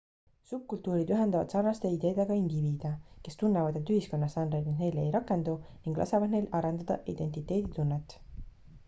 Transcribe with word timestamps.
subkultuurid 0.51 1.11
ühendavad 1.15 1.51
sarnaste 1.55 1.91
ideedega 1.95 2.37
indiviide 2.39 2.93
kes 3.27 3.37
tunnevad 3.41 3.77
et 3.81 3.91
ühiskonnastandardid 3.97 4.79
neile 4.81 5.05
ei 5.05 5.13
rakendu 5.17 5.55
ning 5.85 6.01
lasevad 6.03 6.35
neil 6.37 6.49
arendada 6.61 6.99
identiteeditunnet 7.15 8.19